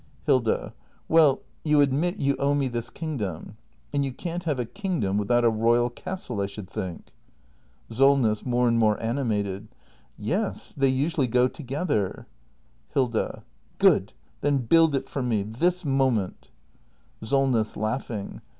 Hilda. 0.25 0.73
Well— 1.07 1.41
you 1.63 1.79
admit 1.79 2.17
you 2.17 2.35
owe 2.37 2.55
me 2.55 2.67
this 2.67 2.89
kingdom. 2.89 3.55
And 3.93 4.03
you 4.03 4.11
can't 4.11 4.45
have 4.45 4.57
a 4.57 4.65
kingdom 4.65 5.15
without 5.15 5.45
a 5.45 5.49
royal 5.51 5.91
castle, 5.91 6.41
I 6.41 6.47
should 6.47 6.67
think! 6.67 7.13
SOLNESS. 7.91 8.43
[More 8.43 8.67
and 8.67 8.79
more 8.79 8.99
animated.] 8.99 9.67
Yes, 10.17 10.73
they 10.75 10.87
usually 10.87 11.27
go 11.27 11.47
to 11.47 11.61
gether. 11.61 12.25
Hilda. 12.95 13.43
Good! 13.77 14.13
Then 14.41 14.57
build 14.65 14.95
it 14.95 15.07
for 15.07 15.21
me! 15.21 15.43
This 15.43 15.85
moment! 15.85 16.49
SOLNESS. 17.21 17.77
[Laughing. 17.77 18.41